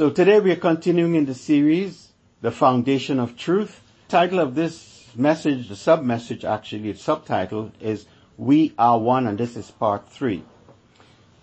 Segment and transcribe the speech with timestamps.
[0.00, 2.08] So today we are continuing in the series,
[2.40, 3.82] The Foundation of Truth.
[4.08, 8.06] Title of this message, the sub-message actually, its subtitle is
[8.38, 10.42] We Are One and this is part three.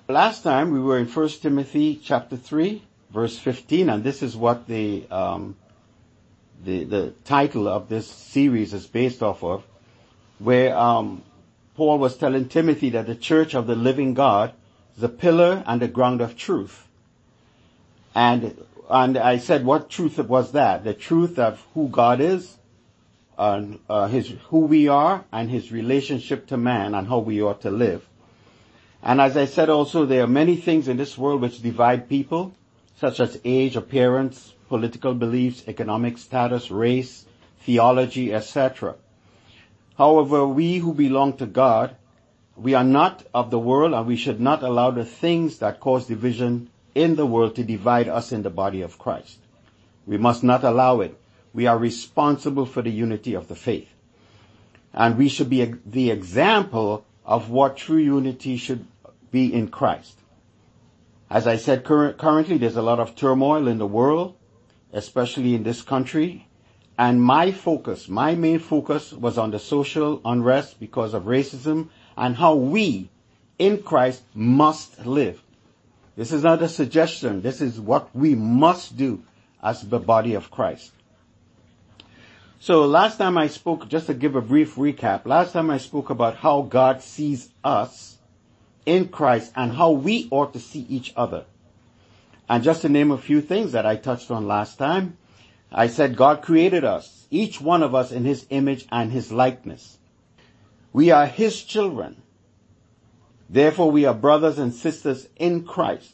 [0.07, 2.81] Last time we were in 1 Timothy chapter 3
[3.11, 5.55] verse 15 and this is what the, um,
[6.65, 9.67] the, the title of this series is based off of
[10.39, 11.21] where um,
[11.75, 14.51] Paul was telling Timothy that the church of the living God
[14.97, 16.86] is a pillar and a ground of truth.
[18.17, 20.83] And, and I said, what truth was that?
[20.83, 22.57] The truth of who God is,
[23.37, 27.61] uh, uh, his, who we are, and his relationship to man and how we ought
[27.61, 28.03] to live.
[29.03, 32.55] And as I said also, there are many things in this world which divide people,
[32.99, 37.23] such as age, appearance, political beliefs, economic status, race,
[37.59, 38.95] theology, etc.
[39.95, 41.95] However, we who belong to God,
[42.55, 46.07] we are not of the world and we should not allow the things that cause
[46.07, 49.37] division in the world to divide us in the body of Christ.
[50.07, 51.15] We must not allow it.
[51.53, 53.89] We are responsible for the unity of the faith.
[54.93, 58.85] And we should be the example of what true unity should
[59.31, 60.17] be in Christ.
[61.29, 64.35] As I said, currently there's a lot of turmoil in the world,
[64.91, 66.47] especially in this country,
[66.97, 72.35] and my focus, my main focus was on the social unrest because of racism and
[72.35, 73.09] how we
[73.59, 75.43] in Christ must live.
[76.17, 77.41] This is not a suggestion.
[77.41, 79.21] This is what we must do
[79.61, 80.91] as the body of Christ.
[82.59, 86.09] So last time I spoke, just to give a brief recap, last time I spoke
[86.09, 88.17] about how God sees us
[88.83, 91.45] in Christ and how we ought to see each other.
[92.49, 95.17] And just to name a few things that I touched on last time,
[95.71, 99.99] I said God created us, each one of us in His image and His likeness.
[100.93, 102.23] We are His children.
[103.49, 106.13] Therefore we are brothers and sisters in Christ.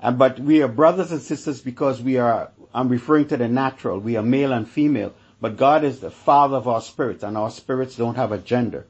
[0.00, 3.98] And, but we are brothers and sisters because we are, I'm referring to the natural,
[3.98, 7.50] we are male and female, but God is the father of our spirits and our
[7.50, 8.86] spirits don't have a gender.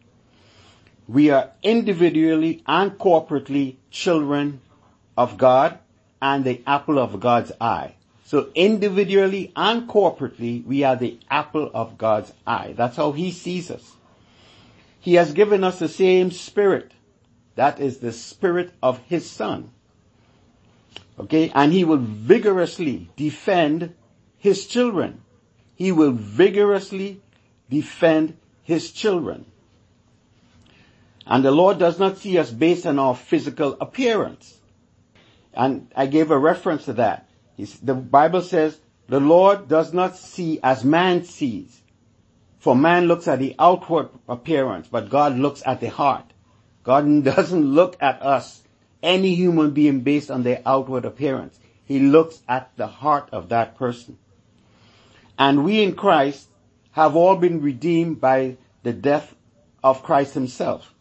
[1.06, 4.61] We are individually and corporately children
[5.17, 5.78] of God
[6.23, 7.94] and the apple of God's eye.
[8.25, 12.73] So individually and corporately, we are the apple of God's eye.
[12.77, 13.97] That's how He sees us.
[14.99, 16.93] He has given us the same spirit.
[17.56, 19.70] That is the spirit of His Son.
[21.19, 23.94] Okay, and He will vigorously defend
[24.38, 25.22] His children.
[25.76, 27.20] He will vigorously
[27.70, 29.47] defend His children.
[31.26, 34.59] And the Lord does not see us based on our physical appearance.
[35.54, 38.78] And I gave a reference to that the Bible says,
[39.09, 41.82] the Lord does not see as man sees.
[42.59, 46.25] For man looks at the outward appearance, but God looks at the heart.
[46.84, 48.62] God doesn't look at us,
[49.03, 51.59] any human being based on their outward appearance.
[51.84, 54.19] He looks at the heart of that person.
[55.39, 56.47] And we in Christ
[56.93, 59.34] have all been redeemed by the death
[59.83, 60.94] of Christ himself.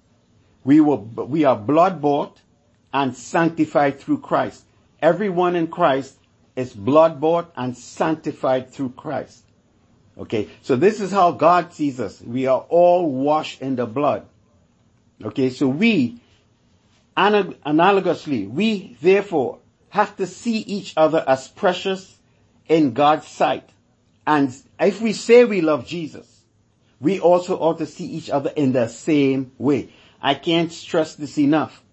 [0.64, 2.42] We were, we are blood bought
[2.92, 4.64] and sanctified through Christ.
[5.02, 6.16] Everyone in Christ
[6.56, 9.44] is blood bought and sanctified through Christ.
[10.18, 12.22] Okay, so this is how God sees us.
[12.22, 14.28] We are all washed in the blood.
[15.24, 16.20] Okay, so we,
[17.16, 22.18] analogously, we therefore have to see each other as precious
[22.68, 23.70] in God's sight.
[24.26, 26.42] And if we say we love Jesus,
[27.00, 29.90] we also ought to see each other in the same way.
[30.22, 31.84] I can't stress this enough.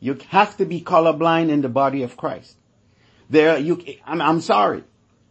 [0.00, 2.56] You have to be colorblind in the body of Christ.
[3.28, 4.82] There, you, I'm, I'm sorry.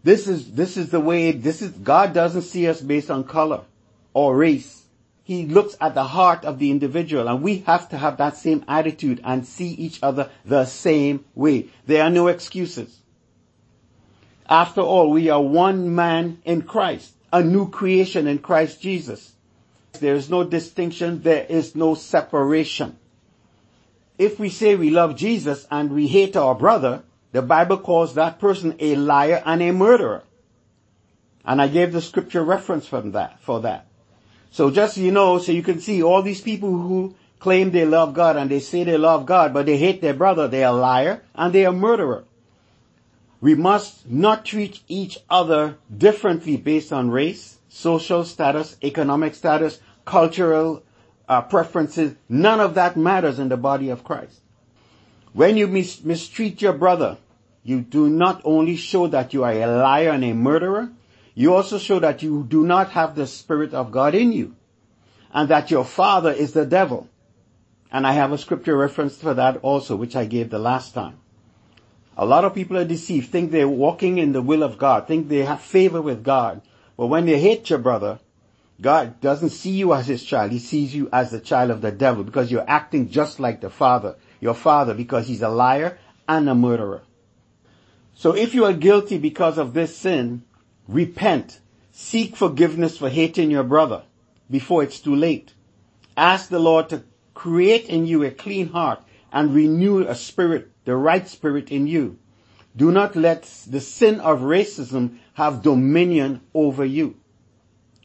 [0.03, 3.61] This is, this is the way, this is, God doesn't see us based on color
[4.13, 4.78] or race.
[5.29, 8.65] He looks at the heart of the individual and we have to have that same
[8.67, 11.67] attitude and see each other the same way.
[11.85, 12.97] There are no excuses.
[14.49, 19.31] After all, we are one man in Christ, a new creation in Christ Jesus.
[19.99, 22.97] There is no distinction, there is no separation.
[24.17, 27.03] If we say we love Jesus and we hate our brother,
[27.33, 30.23] the Bible calls that person a liar and a murderer.
[31.45, 33.85] And I gave the scripture reference from that, for that.
[34.51, 38.13] So just you know, so you can see all these people who claim they love
[38.13, 40.77] God and they say they love God, but they hate their brother, they are a
[40.77, 42.25] liar and they are a murderer.
[43.41, 50.83] We must not treat each other differently based on race, social status, economic status, cultural
[51.29, 52.15] uh, preferences.
[52.27, 54.41] None of that matters in the body of Christ.
[55.31, 57.17] When you mis- mistreat your brother,
[57.63, 60.91] you do not only show that you are a liar and a murderer,
[61.39, 64.57] you also show that you do not have the Spirit of God in you.
[65.33, 67.07] And that your father is the devil.
[67.93, 71.17] And I have a scripture reference for that also, which I gave the last time.
[72.17, 75.29] A lot of people are deceived, think they're walking in the will of God, think
[75.29, 76.61] they have favor with God.
[76.97, 78.19] But when they hate your brother,
[78.81, 80.51] God doesn't see you as his child.
[80.51, 83.69] He sees you as the child of the devil because you're acting just like the
[83.69, 87.03] father, your father, because he's a liar and a murderer.
[88.13, 90.43] So if you are guilty because of this sin,
[90.89, 91.59] repent.
[91.91, 94.03] Seek forgiveness for hating your brother
[94.49, 95.53] before it's too late.
[96.17, 97.03] Ask the Lord to
[97.33, 99.01] create in you a clean heart
[99.31, 102.17] and renew a spirit, the right spirit in you.
[102.75, 107.15] Do not let the sin of racism have dominion over you.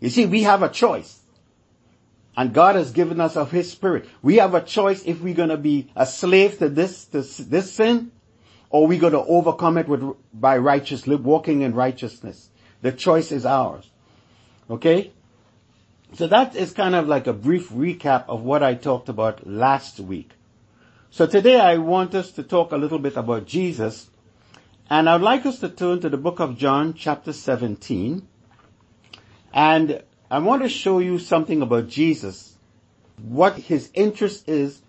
[0.01, 1.21] You see, we have a choice.
[2.37, 4.09] And God has given us of His Spirit.
[4.21, 8.11] We have a choice if we're gonna be a slave to this, this, this sin,
[8.71, 10.03] or we're gonna overcome it with,
[10.33, 12.51] by righteousness, walking in righteousness.
[12.85, 13.89] The choice is ours.
[14.69, 15.11] Okay?
[16.13, 19.99] So that is kind of like a brief recap of what I talked about last
[20.01, 20.33] week.
[21.09, 24.11] So today I want us to talk a little bit about Jesus,
[24.91, 28.29] and I'd like us to turn to the book of John chapter 17,
[29.55, 32.55] and I want to show you something about Jesus,
[33.17, 34.83] what his interest is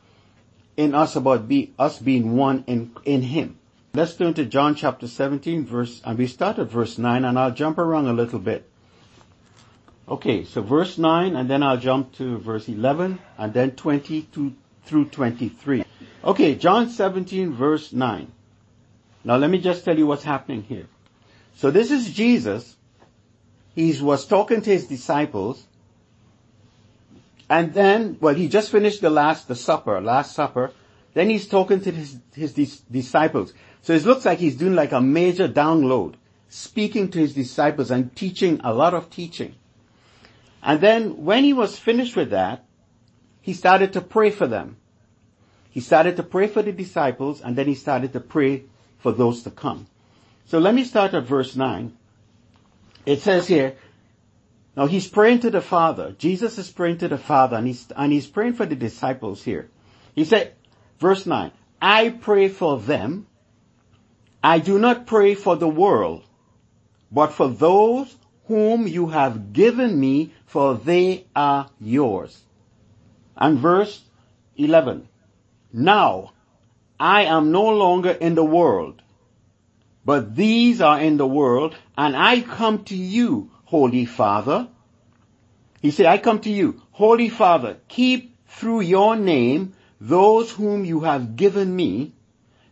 [0.76, 3.58] in us about be, us being one in, in him.
[3.96, 7.52] Let's turn to John chapter 17 verse, and we start at verse 9 and I'll
[7.52, 8.70] jump around a little bit.
[10.10, 14.54] Okay, so verse 9 and then I'll jump to verse 11 and then 22
[14.84, 15.86] through 23.
[16.26, 18.30] Okay, John 17 verse 9.
[19.24, 20.88] Now let me just tell you what's happening here.
[21.56, 22.76] So this is Jesus.
[23.76, 25.64] He was talking to his disciples
[27.50, 30.72] and then, well, he just finished the last, the supper, last supper.
[31.16, 32.54] Then he's talking to his, his
[32.92, 33.54] disciples.
[33.82, 36.16] So it looks like he's doing like a major download,
[36.50, 39.56] speaking to his disciples and teaching a lot of teaching.
[40.62, 42.66] And then when he was finished with that,
[43.40, 44.76] he started to pray for them.
[45.72, 48.64] He started to pray for the disciples and then he started to pray
[48.98, 49.88] for those to come.
[50.48, 51.96] So let me start at verse 9.
[53.06, 53.78] It says here,
[54.76, 56.14] now he's praying to the Father.
[56.18, 59.70] Jesus is praying to the Father and he's, and he's praying for the disciples here.
[60.14, 60.54] He said,
[61.06, 63.28] verse 9, I pray for them.
[64.44, 66.24] I do not pray for the world,
[67.12, 68.16] but for those
[68.48, 72.42] whom you have given me, for they are yours.
[73.38, 74.02] And verse
[74.58, 75.08] 11.
[75.72, 76.32] Now,
[77.00, 79.04] I am no longer in the world,
[80.04, 84.70] but these are in the world, and I come to you, Holy Father.
[85.84, 91.02] He said, I come to you, Holy Father, keep through your name those whom you
[91.02, 92.14] have given me,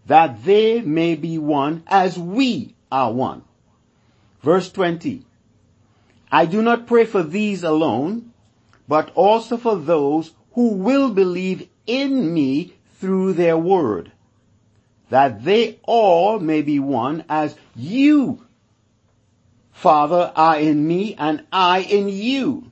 [0.05, 3.43] that they may be one as we are one.
[4.41, 5.25] Verse 20.
[6.31, 8.33] I do not pray for these alone,
[8.87, 14.11] but also for those who will believe in me through their word,
[15.09, 18.45] that they all may be one as you,
[19.71, 22.71] Father, are in me and I in you,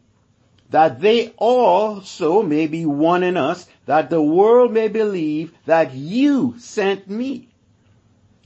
[0.69, 6.55] that they also may be one in us, that the world may believe that you
[6.57, 7.49] sent me.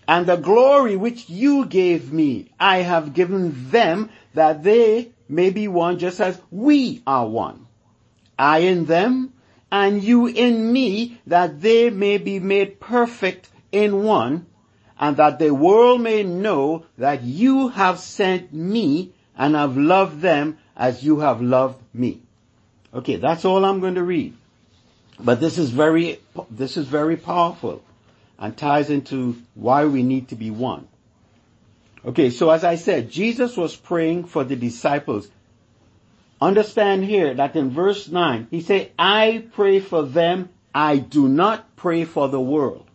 [0.07, 5.67] And the glory which you gave me, I have given them that they may be
[5.67, 7.67] one just as we are one.
[8.39, 9.33] I in them
[9.71, 14.47] and you in me that they may be made perfect in one
[14.99, 20.57] and that the world may know that you have sent me and have loved them
[20.75, 22.23] as you have loved me.
[22.91, 24.33] Okay, that's all I'm going to read.
[25.19, 26.19] But this is very,
[26.49, 27.83] this is very powerful
[28.37, 30.87] and ties into why we need to be one.
[32.05, 35.29] Okay, so as I said, Jesus was praying for the disciples.
[36.39, 41.75] Understand here that in verse 9, he said, I pray for them, I do not
[41.75, 42.85] pray for the world.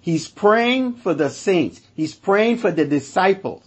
[0.00, 1.80] He's praying for the saints.
[1.94, 3.64] He's praying for the disciples.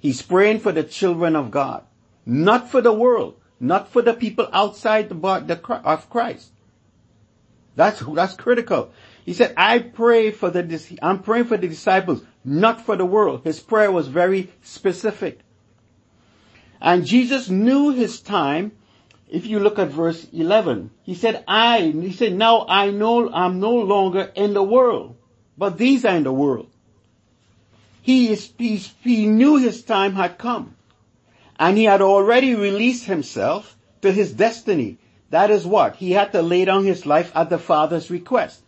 [0.00, 1.84] He's praying for the children of God.
[2.26, 3.36] Not for the world.
[3.62, 6.50] Not for the people outside the, the of Christ.
[7.76, 8.90] That's, that's critical.
[9.24, 13.42] He said, I pray for the, I'm praying for the disciples, not for the world.
[13.44, 15.38] His prayer was very specific.
[16.80, 18.72] And Jesus knew his time.
[19.28, 23.60] If you look at verse 11, he said, I, he said, now I know I'm
[23.60, 25.16] no longer in the world,
[25.56, 26.68] but these are in the world.
[28.02, 30.74] He is, he, he knew his time had come
[31.62, 34.98] and he had already released himself to his destiny.
[35.30, 35.94] That is what?
[35.94, 38.60] He had to lay down his life at the Father's request.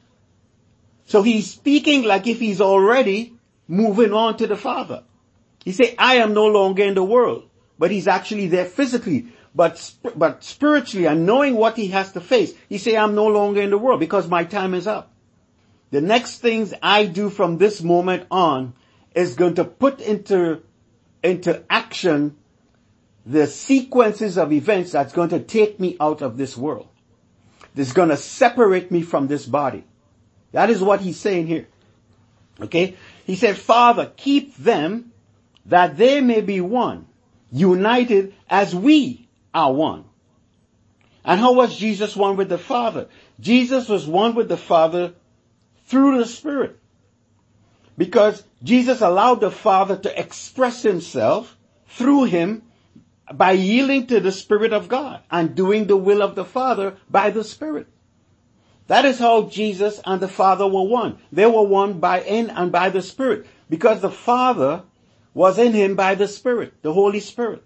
[1.06, 3.34] So he's speaking like if he's already
[3.66, 5.02] moving on to the Father.
[5.64, 9.92] He said, I am no longer in the world, but he's actually there physically, but,
[10.14, 12.54] but spiritually and knowing what he has to face.
[12.68, 15.10] He say, I'm no longer in the world because my time is up.
[15.90, 18.74] the next things I do from this moment on
[19.16, 20.62] is going to put into,
[21.24, 22.36] into action
[23.26, 26.88] the sequences of events that's going to take me out of this world.
[27.74, 29.84] That's going to separate me from this body.
[30.52, 31.66] That is what he's saying here.
[32.60, 32.96] Okay?
[33.26, 35.12] He said, Father, keep them
[35.66, 37.06] that they may be one,
[37.50, 40.04] united as we are one.
[41.24, 43.08] And how was Jesus one with the Father?
[43.40, 45.14] Jesus was one with the Father
[45.86, 46.78] through the Spirit.
[47.96, 52.62] Because Jesus allowed the Father to express himself through him
[53.32, 57.30] by yielding to the Spirit of God and doing the will of the Father by
[57.30, 57.86] the Spirit.
[58.86, 61.18] That is how Jesus and the Father were one.
[61.32, 64.82] They were one by in and by the Spirit because the Father
[65.32, 67.62] was in him by the Spirit, the Holy Spirit.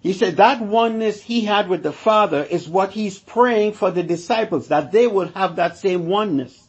[0.00, 4.02] He said that oneness he had with the Father is what he's praying for the
[4.02, 6.68] disciples, that they would have that same oneness.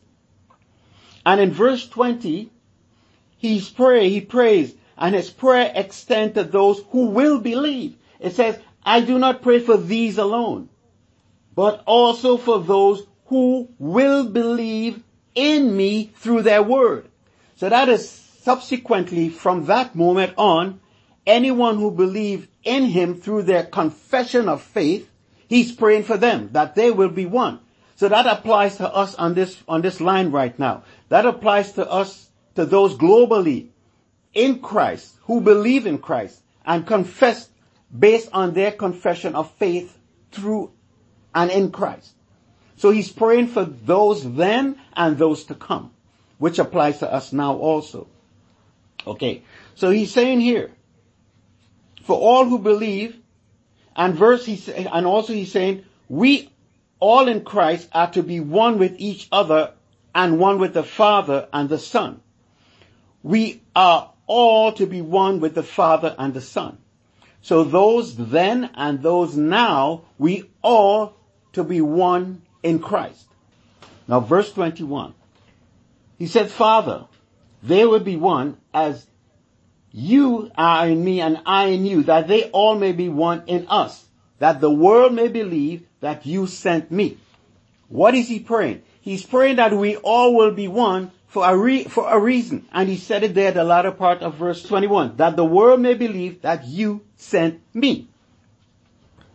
[1.25, 2.51] And in verse 20,
[3.37, 7.95] he's pray, he prays, and his prayer extends to those who will believe.
[8.19, 10.69] It says, I do not pray for these alone,
[11.55, 15.03] but also for those who will believe
[15.35, 17.09] in me through their word.
[17.55, 20.81] So that is subsequently from that moment on,
[21.25, 25.09] anyone who believed in him through their confession of faith,
[25.47, 27.59] he's praying for them that they will be one.
[27.95, 30.83] So that applies to us on this, on this line right now.
[31.09, 33.69] That applies to us, to those globally
[34.33, 37.49] in Christ, who believe in Christ and confess
[37.97, 39.97] based on their confession of faith
[40.31, 40.71] through
[41.35, 42.13] and in Christ.
[42.77, 45.91] So he's praying for those then and those to come,
[46.37, 48.07] which applies to us now also.
[49.05, 49.43] Okay.
[49.75, 50.71] So he's saying here,
[52.03, 53.17] for all who believe,
[53.95, 56.49] and verse he and also he's saying, we
[56.99, 59.73] all in Christ are to be one with each other
[60.15, 62.21] and one with the Father and the Son.
[63.21, 66.77] We are all to be one with the Father and the Son.
[67.41, 71.17] So those then and those now, we all
[71.53, 73.27] to be one in Christ.
[74.07, 75.13] Now verse 21.
[76.17, 77.05] He said, Father,
[77.61, 79.05] they will be one as
[79.91, 83.67] you are in me and I in you, that they all may be one in
[83.67, 84.05] us,
[84.39, 87.17] that the world may believe that you sent me.
[87.89, 88.81] What is he praying?
[89.01, 92.63] He's praying that we all will be one for a, re- for a reason.
[92.71, 95.95] And he said it there, the latter part of verse 21, that the world may
[95.95, 98.07] believe that you sent me.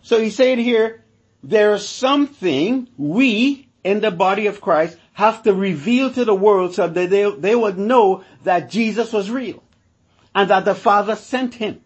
[0.03, 1.03] So he's saying here,
[1.43, 6.87] there's something we in the body of Christ have to reveal to the world so
[6.87, 9.61] that they, they would know that Jesus was real
[10.37, 11.81] and that the Father sent him.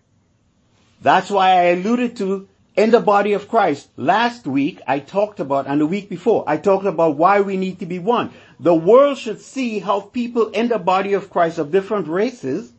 [1.00, 3.88] That's why I alluded to in the body of Christ.
[3.96, 7.80] Last week I talked about, and the week before, I talked about why we need
[7.80, 8.32] to be one.
[8.60, 12.72] The world should see how people in the body of Christ of different races,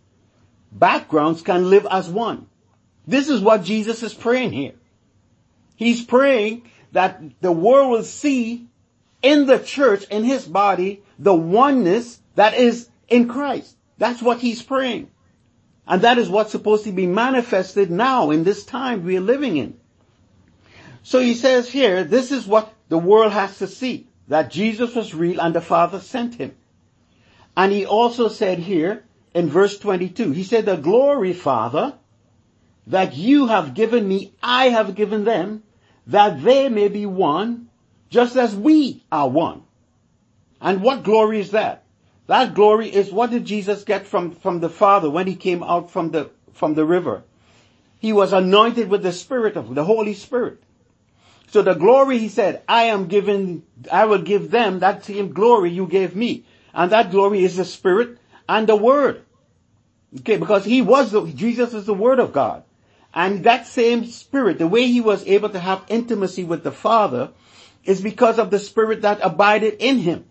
[0.71, 2.47] backgrounds can live as one.
[3.05, 4.73] This is what Jesus is praying here.
[5.75, 8.67] He's praying that the world will see
[9.21, 13.75] in the church, in his body, the oneness that is in Christ.
[13.97, 15.09] That's what he's praying.
[15.85, 19.57] And that is what's supposed to be manifested now in this time we are living
[19.57, 19.77] in.
[21.03, 25.13] So he says here, this is what the world has to see, that Jesus was
[25.13, 26.55] real and the Father sent him.
[27.55, 31.95] And he also said here in verse 22, he said, the glory, Father,
[32.88, 35.63] that you have given me, I have given them,
[36.07, 37.69] that they may be one,
[38.10, 39.63] just as we are one.
[40.62, 41.83] And what glory is that?
[42.27, 45.91] That glory is what did Jesus get from, from the Father when he came out
[45.91, 47.24] from the, from the river?
[48.00, 50.63] He was anointed with the Spirit of the Holy Spirit.
[51.53, 55.69] So the glory, he said, I am given, I will give them that same glory
[55.69, 56.45] you gave me.
[56.74, 58.17] And that glory is the Spirit
[58.50, 59.22] and the Word.
[60.22, 62.63] Okay, because he was the, Jesus is the Word of God.
[63.13, 67.29] And that same Spirit, the way he was able to have intimacy with the Father,
[67.83, 70.25] is because of the Spirit that abided in him.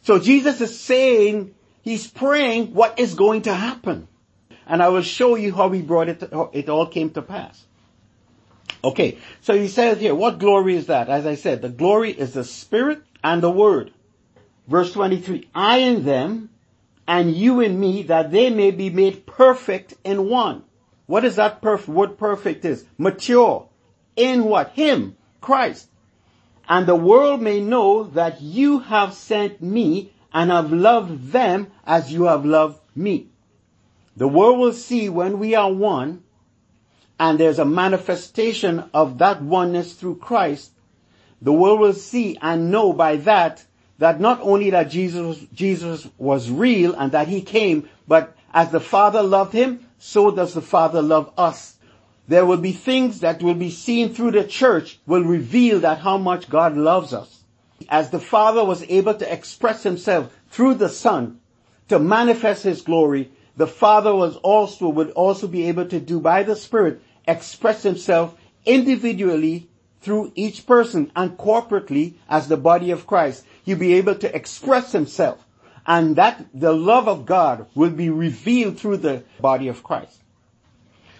[0.00, 4.08] So Jesus is saying, he's praying what is going to happen.
[4.66, 7.65] And I will show you how he brought it, to, it all came to pass.
[8.86, 11.08] Okay, so he says here, what glory is that?
[11.08, 13.92] As I said, the glory is the Spirit and the Word.
[14.68, 16.50] Verse 23, I in them
[17.08, 20.62] and you in me that they may be made perfect in one.
[21.06, 22.84] What is that perf- word perfect is?
[22.96, 23.68] Mature.
[24.14, 24.70] In what?
[24.70, 25.88] Him, Christ.
[26.68, 32.12] And the world may know that you have sent me and have loved them as
[32.12, 33.30] you have loved me.
[34.16, 36.22] The world will see when we are one
[37.18, 40.72] and there's a manifestation of that oneness through Christ,
[41.40, 43.64] the world will see and know by that
[43.98, 48.80] that not only that Jesus, Jesus was real and that he came, but as the
[48.80, 51.76] Father loved him, so does the Father love us.
[52.28, 56.18] There will be things that will be seen through the church will reveal that how
[56.18, 57.44] much God loves us.
[57.88, 61.40] As the Father was able to express himself through the Son
[61.88, 66.42] to manifest his glory, the Father was also, would also be able to do by
[66.42, 69.68] the Spirit express himself individually
[70.00, 73.44] through each person and corporately as the body of Christ.
[73.64, 75.44] He'll be able to express himself
[75.86, 80.20] and that the love of God will be revealed through the body of Christ.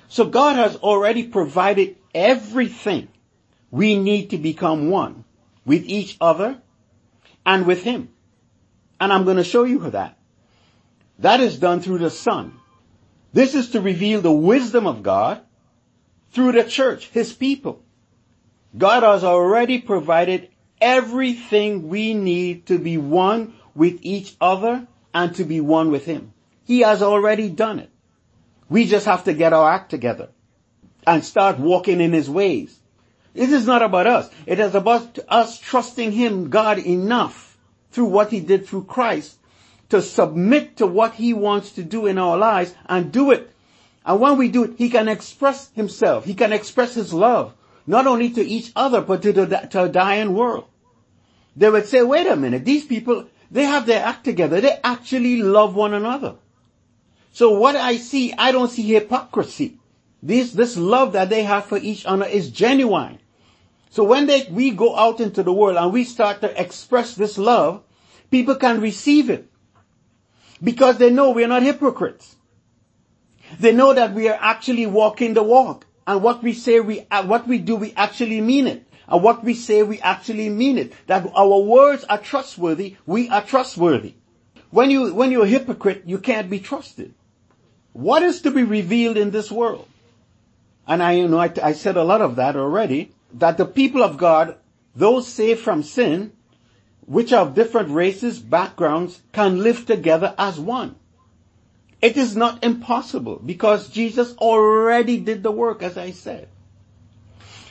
[0.09, 3.09] So God has already provided everything
[3.71, 5.25] we need to become one
[5.65, 6.61] with each other
[7.45, 8.09] and with Him.
[9.01, 10.19] And I'm going to show you that.
[11.19, 12.59] That is done through the Son.
[13.33, 15.41] This is to reveal the wisdom of God
[16.33, 17.83] through the church, His people.
[18.77, 25.45] God has already provided everything we need to be one with each other and to
[25.45, 26.33] be one with Him.
[26.65, 27.91] He has already done it.
[28.69, 30.31] We just have to get our act together
[31.07, 32.79] and start walking in His ways.
[33.33, 34.31] This is not about us.
[34.47, 37.57] It is about us trusting Him, God, enough
[37.91, 39.39] through what He did through Christ
[39.91, 43.53] to submit to what He wants to do in our lives and do it.
[44.07, 46.25] And when we do it, He can express Himself.
[46.25, 47.53] He can express His love,
[47.87, 50.69] not only to each other, but to the to a dying world.
[51.57, 54.61] They would say, wait a minute, these people, they have their act together.
[54.61, 56.37] They actually love one another.
[57.33, 59.79] So what I see, I don't see hypocrisy.
[60.23, 63.19] This, this love that they have for each other is genuine.
[63.91, 67.39] So when they, we go out into the world and we start to express this
[67.39, 67.83] love,
[68.31, 69.51] people can receive it.
[70.63, 72.36] Because they know we're not hypocrites.
[73.59, 75.87] They know that we are actually walking the walk.
[76.07, 78.87] And what we say we, uh, what we do, we actually mean it.
[79.09, 80.93] And what we say, we actually mean it.
[81.07, 84.15] That our words are trustworthy, we are trustworthy.
[84.71, 87.15] When you, when you're a hypocrite, you can't be trusted.
[87.93, 89.89] What is to be revealed in this world?
[90.87, 94.03] And I, you know, I, I said a lot of that already, that the people
[94.03, 94.57] of God,
[94.95, 96.33] those saved from sin,
[97.07, 100.97] which are of different races, backgrounds, can live together as one.
[102.03, 106.49] It is not impossible because Jesus already did the work, as I said.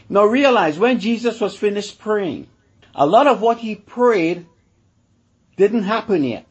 [0.09, 2.47] Now realize when Jesus was finished praying,
[2.93, 4.45] a lot of what he prayed
[5.57, 6.45] didn't happen yet.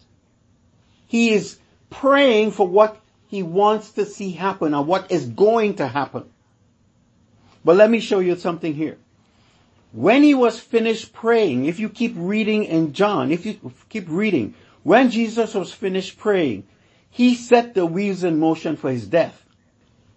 [1.06, 1.58] He is
[1.90, 6.24] praying for what he wants to see happen or what is going to happen.
[7.64, 8.98] But let me show you something here.
[9.92, 14.54] When he was finished praying, if you keep reading in John, if you keep reading,
[14.82, 16.66] when Jesus was finished praying,
[17.14, 19.40] he set the wheels in motion for his death.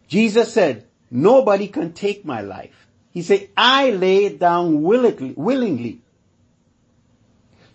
[0.07, 2.87] Jesus said, nobody can take my life.
[3.11, 6.01] He said, I lay it down willingly.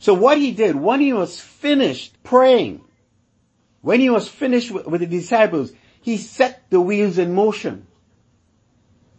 [0.01, 2.81] So what he did, when he was finished praying,
[3.81, 7.87] when he was finished with the disciples, he set the wheels in motion.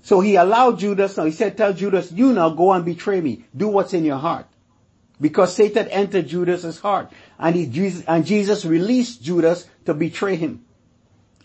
[0.01, 3.45] So he allowed Judas, now he said, tell Judas, you now go and betray me.
[3.55, 4.47] Do what's in your heart.
[5.23, 7.09] Because Satan entered Judas's heart.
[7.39, 10.65] And, he, and Jesus released Judas to betray him.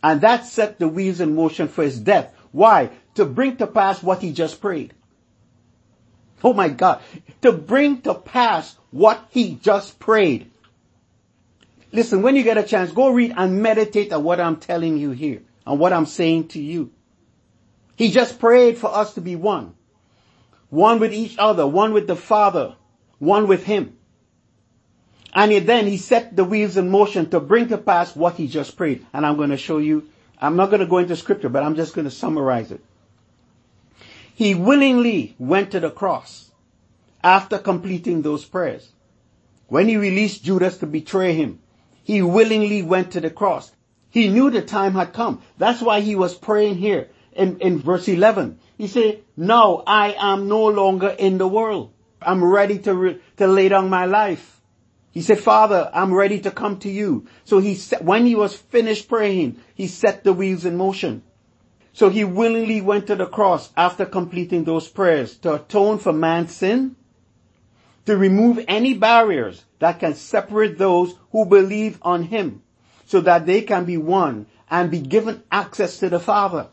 [0.02, 2.34] And that set the wheels in motion for his death.
[2.50, 2.90] Why?
[3.14, 4.94] To bring to pass what he just prayed.
[6.42, 7.00] Oh my God.
[7.42, 10.50] To bring to pass what he just prayed.
[11.92, 15.12] Listen, when you get a chance, go read and meditate on what I'm telling you
[15.12, 16.90] here and what I'm saying to you.
[17.94, 19.74] He just prayed for us to be one.
[20.68, 22.74] One with each other, one with the Father,
[23.18, 23.96] one with Him.
[25.34, 28.76] And then he set the wheels in motion to bring to pass what he just
[28.76, 29.04] prayed.
[29.12, 30.08] And I'm going to show you
[30.40, 32.80] I'm not going to go into scripture, but I'm just going to summarize it.
[34.34, 36.50] He willingly went to the cross
[37.24, 38.88] after completing those prayers.
[39.66, 41.58] When he released Judas to betray him,
[42.04, 43.72] he willingly went to the cross.
[44.10, 45.42] He knew the time had come.
[45.58, 48.60] That's why he was praying here in, in verse 11.
[48.78, 51.92] He said, now I am no longer in the world.
[52.20, 54.60] I'm ready to, re- to lay down my life.
[55.10, 57.26] He said, Father, I'm ready to come to you.
[57.44, 61.22] So he set, when he was finished praying, he set the wheels in motion.
[61.92, 66.54] So he willingly went to the cross after completing those prayers to atone for man's
[66.54, 66.94] sin,
[68.06, 72.62] to remove any barriers that can separate those who believe on him
[73.06, 76.68] so that they can be one and be given access to the Father.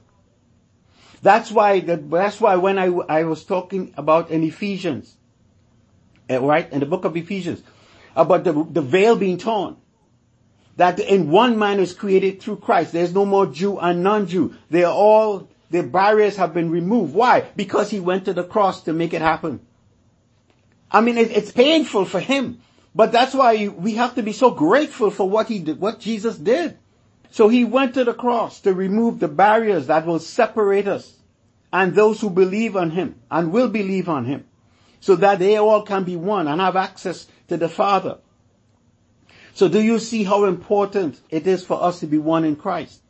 [1.22, 5.18] That's why, that's why when I, I was talking about in Ephesians,
[6.30, 7.62] Eh, right, in the book of Ephesians,
[8.16, 9.78] about the, the veil being torn.
[10.78, 12.92] That in one man is created through Christ.
[12.92, 14.56] There's no more Jew and non-Jew.
[14.70, 17.14] They're all, the barriers have been removed.
[17.14, 17.42] Why?
[17.56, 19.62] Because he went to the cross to make it happen.
[20.92, 22.62] I mean, it, it's painful for him
[22.96, 26.38] But that's why we have to be so grateful for what he did, what Jesus
[26.38, 26.78] did.
[27.30, 31.18] So he went to the cross to remove the barriers that will separate us
[31.74, 34.46] and those who believe on him and will believe on him
[35.06, 38.18] so that they all can be one and have access to the Father.
[39.54, 43.04] So do you see how important it is for us to be one in Christ?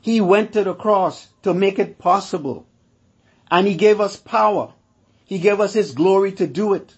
[0.00, 2.66] He went to the cross to make it possible.
[3.50, 4.72] And He gave us power.
[5.26, 6.94] He gave us His glory to do it.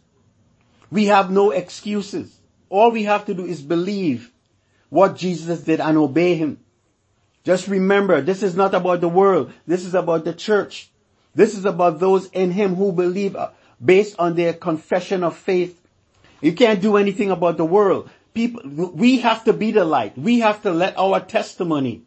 [0.89, 2.39] We have no excuses.
[2.69, 4.31] All we have to do is believe
[4.89, 6.61] what Jesus did and obey Him.
[7.43, 9.53] Just remember, this is not about the world.
[9.67, 10.93] This is about the church.
[11.35, 13.51] This is about those in Him who believe uh,
[13.85, 15.81] based on their confession of faith.
[16.41, 20.17] You can't do anything about the world people, we have to be the light.
[20.17, 22.03] We have to let our testimony,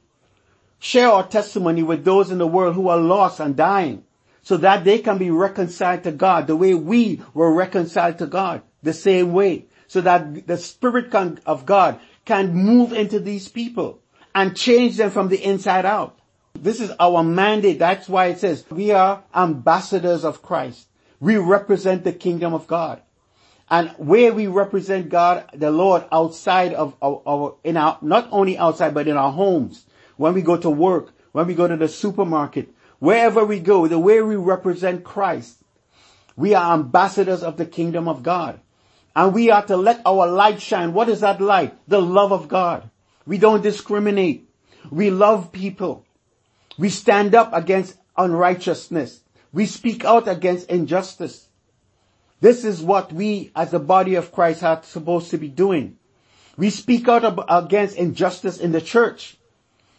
[0.78, 4.06] share our testimony with those in the world who are lost and dying
[4.44, 8.62] so that they can be reconciled to God the way we were reconciled to God,
[8.84, 11.14] the same way, so that the Spirit
[11.46, 14.00] of God can move into these people
[14.36, 16.20] and change them from the inside out.
[16.54, 17.80] This is our mandate.
[17.80, 20.88] That's why it says we are ambassadors of Christ.
[21.20, 23.02] We represent the kingdom of God.
[23.70, 28.58] And where we represent God, the Lord outside of our, our, in our, not only
[28.58, 29.86] outside, but in our homes,
[30.18, 34.00] when we go to work, when we go to the supermarket, wherever we go, the
[34.00, 35.58] way we represent Christ,
[36.36, 38.60] we are ambassadors of the kingdom of God.
[39.16, 40.94] And we are to let our light shine.
[40.94, 41.76] What is that light?
[41.88, 42.90] The love of God.
[43.26, 44.50] We don't discriminate.
[44.90, 46.06] We love people.
[46.78, 49.22] We stand up against unrighteousness.
[49.52, 51.48] We speak out against injustice.
[52.42, 55.98] This is what we as the body of Christ are supposed to be doing.
[56.58, 59.38] We speak out against injustice in the church.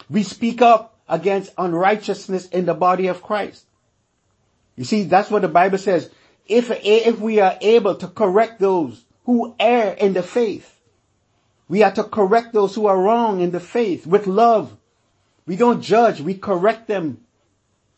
[0.09, 3.67] We speak up against unrighteousness in the body of Christ.
[4.77, 6.11] You see, that's what the Bible says.
[6.47, 10.79] If, if we are able to correct those who err in the faith,
[11.69, 14.77] we are to correct those who are wrong in the faith with love.
[15.47, 17.21] We don't judge, we correct them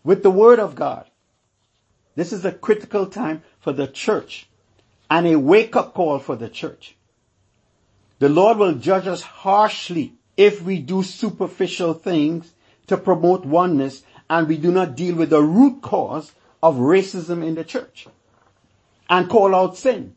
[0.04, 1.08] with the word of God.
[2.14, 4.48] This is a critical time for the church
[5.10, 6.96] and a wake up call for the church.
[8.18, 12.52] The Lord will judge us harshly if we do superficial things
[12.86, 17.54] to promote oneness and we do not deal with the root cause of racism in
[17.54, 18.06] the church
[19.08, 20.14] and call out sin.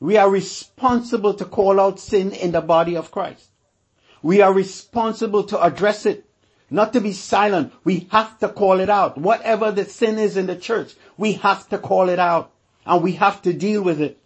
[0.00, 3.48] We are responsible to call out sin in the body of Christ.
[4.22, 6.24] We are responsible to address it
[6.72, 7.72] not to be silent.
[7.84, 9.18] We have to call it out.
[9.18, 12.50] Whatever the sin is in the church, we have to call it out
[12.84, 14.18] and we have to deal with it.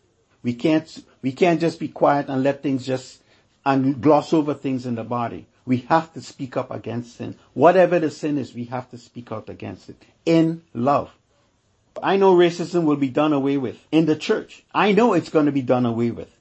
[0.42, 3.22] We can't, we can't just be quiet and let things just,
[3.66, 5.46] and gloss over things in the body.
[5.66, 7.36] We have to speak up against sin.
[7.52, 11.10] Whatever the sin is, we have to speak out against it in love.
[12.02, 14.64] I know racism will be done away with in the church.
[14.74, 16.34] I know it's going to be done away with.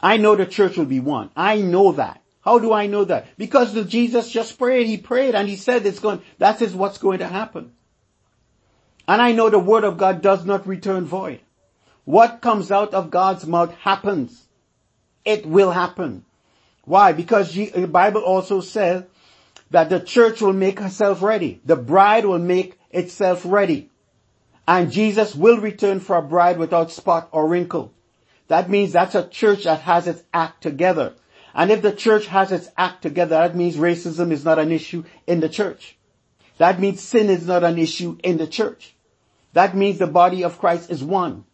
[0.00, 1.32] I know the church will be one.
[1.36, 2.22] I know that.
[2.40, 3.26] How do I know that?
[3.36, 4.86] Because Jesus just prayed.
[4.86, 7.72] He prayed and he said it's going, that is what's going to happen.
[9.10, 11.40] And I know the word of God does not return void.
[12.04, 14.46] What comes out of God's mouth happens.
[15.24, 16.24] It will happen.
[16.84, 17.10] Why?
[17.12, 19.02] Because the Bible also says
[19.72, 21.60] that the church will make herself ready.
[21.64, 23.90] The bride will make itself ready.
[24.68, 27.92] And Jesus will return for a bride without spot or wrinkle.
[28.46, 31.14] That means that's a church that has its act together.
[31.52, 35.02] And if the church has its act together, that means racism is not an issue
[35.26, 35.96] in the church.
[36.58, 38.94] That means sin is not an issue in the church.
[39.52, 41.44] That means the body of Christ is one.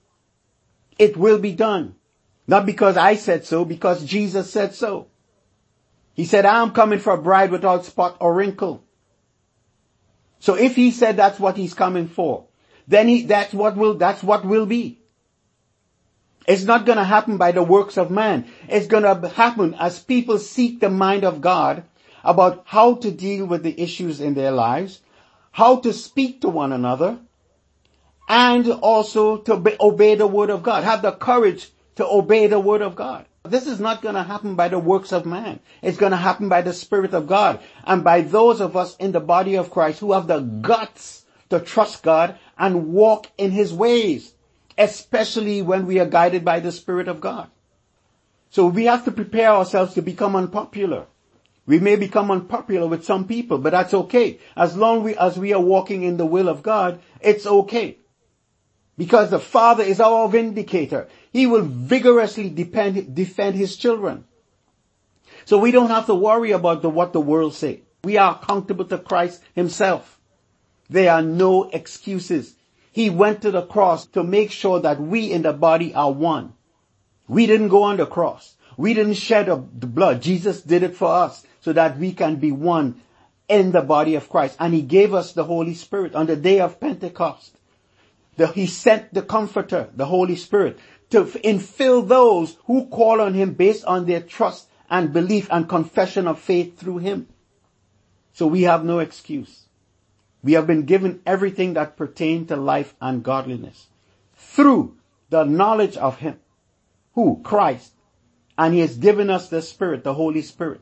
[0.99, 1.95] It will be done.
[2.47, 5.09] Not because I said so, because Jesus said so.
[6.15, 8.83] He said, I am coming for a bride without spot or wrinkle.
[10.39, 12.47] So if he said that's what he's coming for,
[12.87, 15.01] then he, that's what will, that's what will be.
[16.47, 18.47] It's not going to happen by the works of man.
[18.69, 21.83] It's going to happen as people seek the mind of God
[22.23, 25.01] about how to deal with the issues in their lives,
[25.51, 27.19] how to speak to one another,
[28.29, 30.85] and also to be, obey the word of God.
[30.85, 33.27] Have the courage to obey the word of God.
[33.45, 35.61] This is not going to happen by the works of man.
[35.81, 39.13] It's going to happen by the Spirit of God and by those of us in
[39.13, 43.73] the body of Christ who have the guts to trust God and walk in His
[43.73, 44.33] ways
[44.79, 47.51] especially when we are guided by the Spirit of God.
[48.51, 51.07] So we have to prepare ourselves to become unpopular.
[51.67, 54.39] We may become unpopular with some people, but that's okay.
[54.57, 57.99] As long as we are walking in the will of God, it's okay.
[58.97, 61.09] Because the Father is our vindicator.
[61.33, 64.25] He will vigorously defend, defend His children.
[65.45, 67.83] So we don't have to worry about the, what the world say.
[68.05, 70.19] We are accountable to Christ Himself.
[70.89, 72.55] There are no excuses.
[72.93, 76.55] He went to the cross to make sure that we in the body are one.
[77.29, 78.57] We didn't go on the cross.
[78.77, 80.23] We didn't shed the blood.
[80.23, 83.01] Jesus did it for us so that we can be one
[83.49, 84.57] in the body of Christ.
[84.61, 87.56] And he gave us the Holy Spirit on the day of Pentecost.
[88.37, 90.79] The, he sent the comforter, the Holy Spirit,
[91.11, 96.27] to infill those who call on him based on their trust and belief and confession
[96.27, 97.29] of faith through him.
[98.33, 99.67] So we have no excuse.
[100.43, 103.89] We have been given everything that pertains to life and godliness
[104.37, 104.97] through
[105.31, 106.39] the knowledge of him.
[107.15, 107.41] Who?
[107.43, 107.93] Christ.
[108.59, 110.81] And he has given us the Spirit, the Holy Spirit,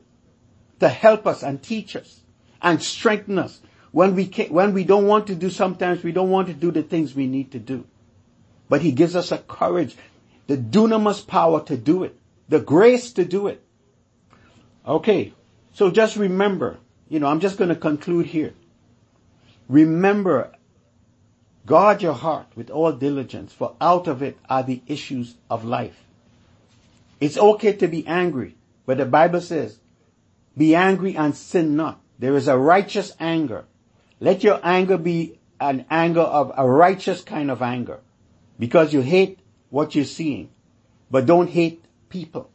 [0.80, 2.20] to help us and teach us
[2.60, 3.60] and strengthen us
[3.94, 6.72] when we can, when we don't want to do sometimes we don't want to do
[6.72, 7.86] the things we need to do.
[8.68, 9.94] But he gives us a courage,
[10.48, 13.62] the dunamis power to do it, the grace to do it.
[14.84, 15.32] Okay.
[15.74, 16.78] So just remember,
[17.08, 18.52] you know, I'm just going to conclude here.
[19.68, 20.50] Remember,
[21.64, 26.02] guard your heart with all diligence, for out of it are the issues of life.
[27.20, 29.78] It's okay to be angry, but the Bible says,
[30.58, 32.00] be angry and sin not.
[32.18, 33.66] There is a righteous anger.
[34.24, 38.00] Let your anger be an anger of a righteous kind of anger
[38.58, 40.48] because you hate what you're seeing,
[41.10, 42.50] but don't hate people.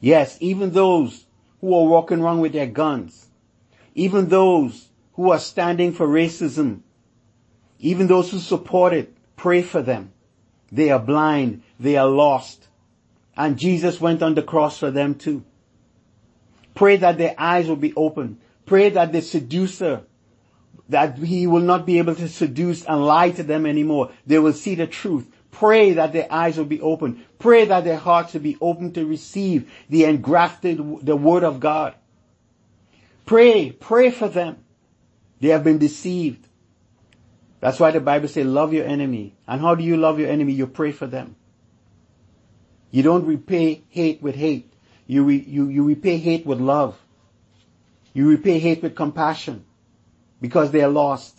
[0.00, 1.24] Yes, even those
[1.62, 3.26] who are walking around with their guns,
[3.94, 6.80] even those who are standing for racism,
[7.78, 10.12] even those who support it, pray for them.
[10.70, 11.62] They are blind.
[11.80, 12.68] They are lost.
[13.34, 15.42] And Jesus went on the cross for them too.
[16.74, 18.40] Pray that their eyes will be open.
[18.66, 20.02] Pray that the seducer,
[20.88, 24.10] that he will not be able to seduce and lie to them anymore.
[24.26, 25.30] They will see the truth.
[25.50, 27.24] Pray that their eyes will be open.
[27.38, 31.94] Pray that their hearts will be open to receive the engrafted, the word of God.
[33.26, 34.58] Pray, pray for them.
[35.40, 36.46] They have been deceived.
[37.60, 39.34] That's why the Bible says love your enemy.
[39.46, 40.52] And how do you love your enemy?
[40.52, 41.36] You pray for them.
[42.90, 44.72] You don't repay hate with hate.
[45.06, 46.98] You, re, you, you repay hate with love.
[48.14, 49.64] You repay hate with compassion
[50.40, 51.36] because they are lost.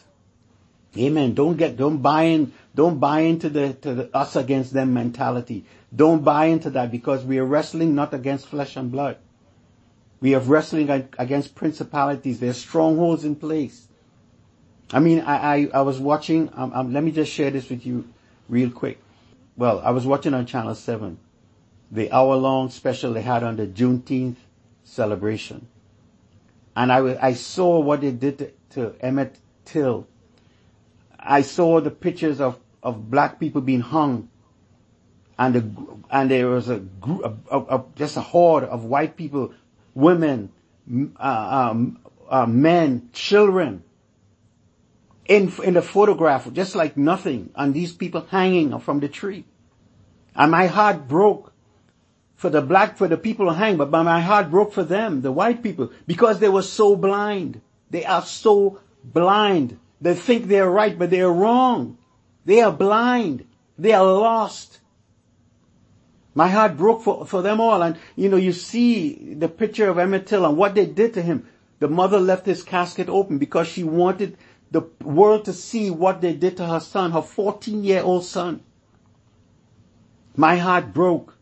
[0.98, 1.34] Amen.
[1.34, 5.66] Don't get, don't buy in, don't buy into the, to the us against them mentality.
[5.96, 9.18] Don't buy into that because we are wrestling not against flesh and blood.
[10.22, 12.40] We are wrestling against principalities.
[12.40, 13.88] There's strongholds in place.
[14.92, 17.86] I mean, I, I, I was watching, um, um, let me just share this with
[17.86, 18.08] you
[18.50, 19.00] real quick.
[19.56, 21.18] Well, I was watching on Channel 7,
[21.92, 24.38] the hour long special they had on the Juneteenth
[24.84, 25.68] celebration.
[26.76, 30.08] And I, I saw what they did to, to Emmett Till.
[31.20, 34.30] I saw the pictures of, of black people being hung.
[35.38, 35.72] And, the,
[36.10, 39.54] and there was a group, a, a, a, just a horde of white people,
[39.94, 40.52] women,
[41.18, 43.84] uh, um, uh, men, children,
[45.30, 49.46] in, in the photograph, just like nothing, and these people hanging from the tree.
[50.36, 51.54] And my heart broke
[52.36, 55.32] for the black, for the people who hang, but my heart broke for them, the
[55.32, 57.62] white people, because they were so blind.
[57.89, 59.80] They are so blind.
[60.02, 61.97] They think they're right, but they're wrong.
[62.45, 63.45] They are blind.
[63.78, 64.80] They are lost.
[66.36, 67.82] My heart broke for, for them all.
[67.82, 71.21] And, you know, you see the picture of Emmett Till and what they did to
[71.21, 71.47] him.
[71.80, 74.38] The mother left his casket open because she wanted
[74.71, 78.62] the world to see what they did to her son, her 14 year old son.
[80.36, 81.36] My heart broke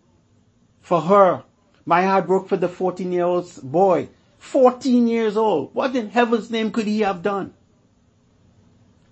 [0.81, 1.43] for her.
[1.85, 4.09] My heart broke for the 14 year old boy.
[4.39, 5.73] 14 years old.
[5.73, 7.53] What in heaven's name could he have done?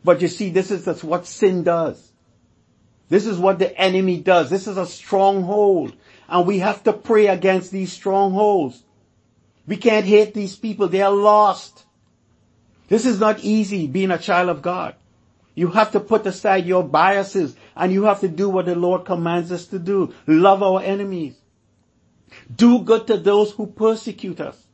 [0.03, 2.11] But you see, this is what sin does.
[3.09, 4.49] This is what the enemy does.
[4.49, 5.95] This is a stronghold.
[6.27, 8.83] And we have to pray against these strongholds.
[9.67, 10.87] We can't hate these people.
[10.87, 11.85] They are lost.
[12.87, 14.95] This is not easy being a child of God.
[15.55, 19.05] You have to put aside your biases and you have to do what the Lord
[19.05, 20.13] commands us to do.
[20.27, 21.35] Love our enemies.
[22.53, 24.64] Do good to those who persecute us.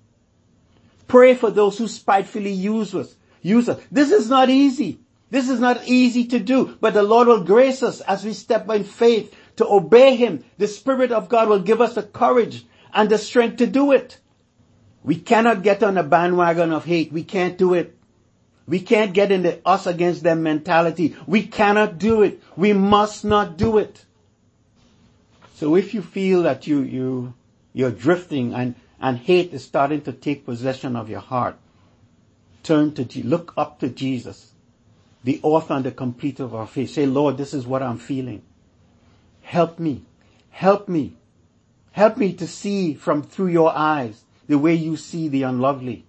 [1.12, 3.17] Pray for those who spitefully use us.
[3.41, 3.82] Use us.
[3.91, 5.02] This is not easy.
[5.30, 8.69] This is not easy to do, but the Lord will grace us as we step
[8.69, 10.45] in faith to obey Him.
[10.58, 14.19] The Spirit of God will give us the courage and the strength to do it.
[15.04, 17.12] We cannot get on a bandwagon of hate.
[17.12, 17.93] We can't do it.
[18.65, 21.17] We can't get in the us against them mentality.
[21.28, 22.41] We cannot do it.
[22.56, 24.06] We must not do it.
[25.56, 27.34] So if you feel that you, you,
[27.74, 31.58] you're drifting and, and hate is starting to take possession of your heart,
[32.64, 34.52] turn to, look up to Jesus,
[35.24, 36.92] the author and the completer of our faith.
[36.92, 38.44] Say, Lord, this is what I'm feeling.
[39.42, 40.04] Help me.
[40.52, 41.14] Help me.
[41.92, 46.06] Help me to see from through your eyes the way you see the unlovely.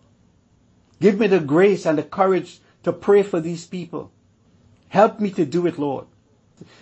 [1.00, 4.12] Give me the grace and the courage to pray for these people.
[4.88, 6.06] Help me to do it, Lord.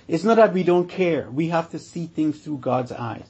[0.09, 1.31] It's not that we don't care.
[1.31, 3.29] We have to see things through God's eyes.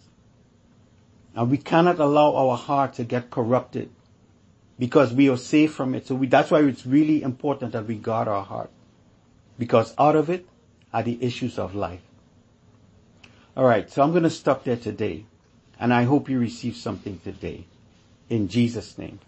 [1.34, 3.90] And we cannot allow our heart to get corrupted
[4.78, 6.06] because we are safe from it.
[6.06, 8.70] So we, that's why it's really important that we guard our heart
[9.58, 10.46] because out of it
[10.92, 12.00] are the issues of life.
[13.56, 15.26] Alright, so I'm going to stop there today
[15.78, 17.66] and I hope you receive something today.
[18.28, 19.18] In Jesus name.